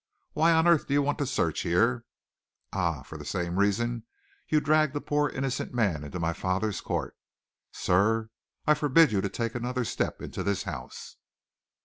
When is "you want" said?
0.95-1.19